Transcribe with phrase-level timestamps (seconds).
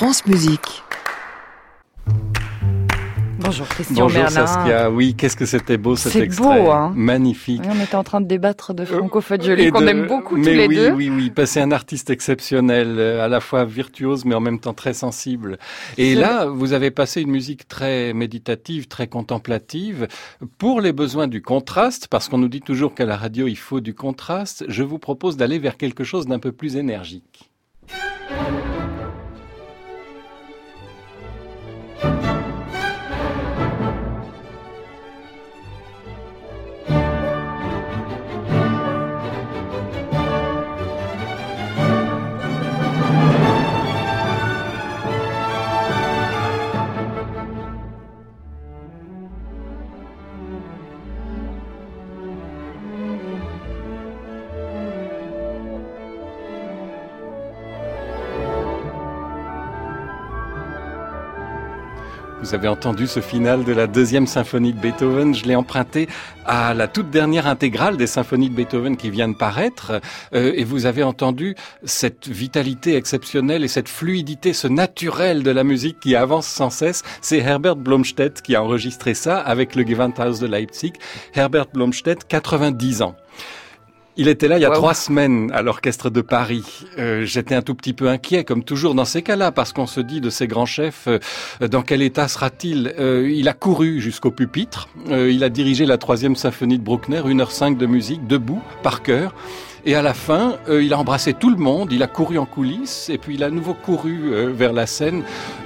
[0.00, 0.82] France Musique.
[3.38, 4.46] Bonjour Christian Bonjour Merlin.
[4.46, 6.62] Saskia, oui, qu'est-ce que c'était beau cet C'est extrait.
[6.62, 6.90] beau, hein.
[6.96, 7.60] Magnifique.
[7.66, 10.42] Oui, on était en train de débattre de Franco Fagioli qu'on de- aime beaucoup tous
[10.42, 10.90] mais les oui, deux.
[10.92, 11.46] Oui, oui, oui.
[11.46, 15.58] C'est un artiste exceptionnel, euh, à la fois virtuose mais en même temps très sensible.
[15.98, 20.08] Et là, vous avez passé une musique très méditative, très contemplative,
[20.56, 23.80] pour les besoins du contraste, parce qu'on nous dit toujours qu'à la radio il faut
[23.80, 24.64] du contraste.
[24.66, 27.49] Je vous propose d'aller vers quelque chose d'un peu plus énergique.
[62.42, 65.34] Vous avez entendu ce final de la deuxième symphonie de Beethoven.
[65.34, 66.08] Je l'ai emprunté
[66.46, 70.00] à la toute dernière intégrale des symphonies de Beethoven qui vient de paraître.
[70.32, 75.64] Euh, et vous avez entendu cette vitalité exceptionnelle et cette fluidité, ce naturel de la
[75.64, 77.02] musique qui avance sans cesse.
[77.20, 80.94] C'est Herbert Blomstedt qui a enregistré ça avec le Gewandhaus de Leipzig.
[81.34, 83.16] Herbert Blomstedt, 90 ans.
[84.20, 86.84] Il était là il y a trois semaines à l'orchestre de Paris.
[86.98, 89.98] Euh, J'étais un tout petit peu inquiet, comme toujours dans ces cas-là, parce qu'on se
[89.98, 91.18] dit de ces grands chefs, euh,
[91.68, 92.92] dans quel état sera-t-il?
[92.98, 94.90] Euh, Il a couru jusqu'au pupitre.
[95.08, 99.34] Euh, il a dirigé la troisième symphonie de Bruckner, 1h05 de musique, debout, par cœur.
[99.86, 102.44] Et à la fin, euh, il a embrassé tout le monde, il a couru en
[102.46, 105.22] coulisses, et puis il a à nouveau couru euh, vers la scène.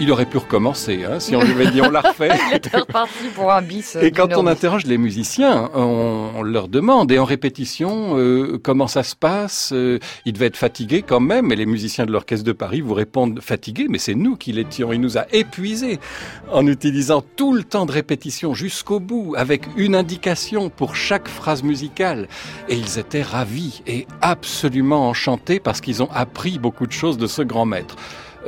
[0.00, 2.30] Il aurait pu recommencer, hein, si on lui avait dit on l'a refait.
[2.50, 3.96] Il était reparti pour un bis.
[3.96, 8.58] euh, Et quand on interroge les musiciens, on, on leur demande, et en répétition, euh,
[8.62, 12.12] comment ça se passe euh, Il devait être fatigué quand même, et les musiciens de
[12.12, 14.92] l'Orchestre de Paris vous répondent fatigué, mais c'est nous qui l'étions.
[14.92, 15.98] Il nous a épuisés
[16.52, 21.62] en utilisant tout le temps de répétition jusqu'au bout, avec une indication pour chaque phrase
[21.64, 22.28] musicale.
[22.68, 27.26] Et ils étaient ravis et absolument enchantés parce qu'ils ont appris beaucoup de choses de
[27.26, 27.96] ce grand maître.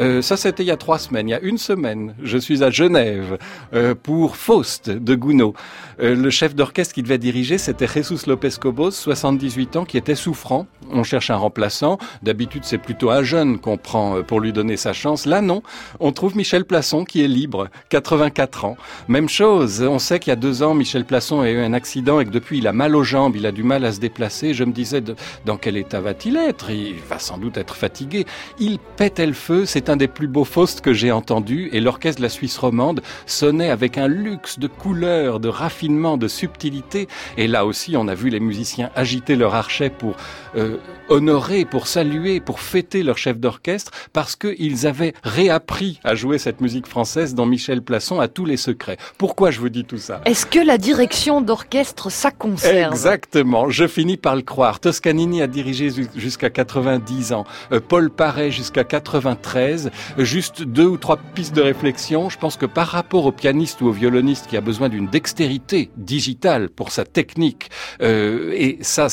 [0.00, 1.28] Euh, ça, c'était il y a trois semaines.
[1.28, 3.38] Il y a une semaine, je suis à Genève
[3.74, 5.54] euh, pour Faust de Gounod.
[6.02, 10.14] Euh, le chef d'orchestre qui devait diriger, c'était Jesus Lopez Cobos, 78 ans, qui était
[10.14, 10.66] souffrant.
[10.90, 11.98] On cherche un remplaçant.
[12.22, 15.26] D'habitude, c'est plutôt un jeune qu'on prend euh, pour lui donner sa chance.
[15.26, 15.62] Là, non.
[16.00, 18.76] On trouve Michel Plasson qui est libre, 84 ans.
[19.08, 19.82] Même chose.
[19.82, 22.30] On sait qu'il y a deux ans, Michel Plasson a eu un accident et que
[22.30, 24.54] depuis, il a mal aux jambes, il a du mal à se déplacer.
[24.54, 25.02] Je me disais,
[25.44, 26.70] dans quel état va-t-il être?
[26.70, 28.24] Il va sans doute être fatigué.
[28.58, 29.66] Il pétait le feu.
[29.66, 33.02] C'est un des plus beaux Faust que j'ai entendu et l'orchestre de la Suisse romande
[33.26, 37.08] sonnait avec un luxe de couleurs, de raffinement, de subtilité.
[37.36, 40.14] Et là aussi, on a vu les musiciens agiter leur archet pour
[40.56, 40.76] euh,
[41.08, 46.60] honorer, pour saluer, pour fêter leur chef d'orchestre parce qu'ils avaient réappris à jouer cette
[46.60, 48.96] musique française dont Michel Plasson a tous les secrets.
[49.18, 50.20] Pourquoi je vous dis tout ça?
[50.24, 54.78] Est-ce que la direction d'orchestre, ça conserve Exactement, je finis par le croire.
[54.80, 59.69] Toscanini a dirigé ju- jusqu'à 90 ans, Euh, Paul Paré jusqu'à 93.
[60.18, 62.28] Juste deux ou trois pistes de réflexion.
[62.28, 65.90] Je pense que par rapport au pianiste ou au violoniste qui a besoin d'une dextérité
[65.96, 67.70] digitale pour sa technique,
[68.02, 69.08] euh, et ça,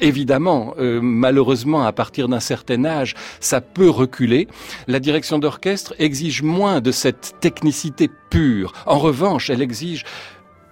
[0.00, 4.48] évidemment, euh, malheureusement, à partir d'un certain âge, ça peut reculer.
[4.86, 8.72] La direction d'orchestre exige moins de cette technicité pure.
[8.86, 10.04] En revanche, elle exige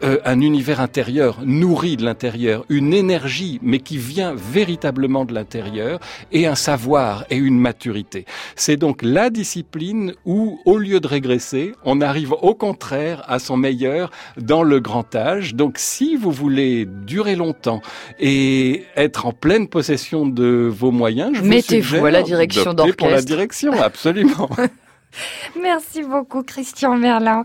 [0.02, 6.00] euh, un univers intérieur nourri de l'intérieur, une énergie mais qui vient véritablement de l'intérieur
[6.32, 8.26] et un savoir et une maturité.
[8.56, 13.56] C'est donc la discipline où, au lieu de régresser, on arrive au contraire à son
[13.56, 15.54] meilleur dans le grand âge.
[15.54, 17.80] Donc si vous voulez durer longtemps
[18.20, 22.92] et être en pleine possession de vos moyens, je vous Mettez-vous à la direction d'opter
[22.92, 23.28] pour la d'orchestre.
[23.34, 24.50] direction, absolument.
[25.60, 27.44] Merci beaucoup Christian Merlin.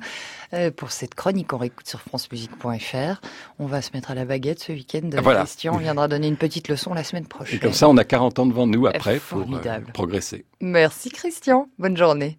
[0.54, 3.22] Euh, pour cette chronique, on réécoute sur francemusique.fr.
[3.60, 5.10] On va se mettre à la baguette ce week-end.
[5.22, 5.40] Voilà.
[5.42, 7.56] Christian viendra donner une petite leçon la semaine prochaine.
[7.56, 9.92] Et comme ça, on a 40 ans devant nous après pour euh, Formidable.
[9.94, 10.46] progresser.
[10.60, 11.68] Merci Christian.
[11.80, 12.38] Bonne journée.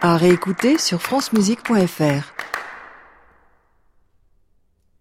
[0.00, 2.41] À réécouter sur francemusique.fr.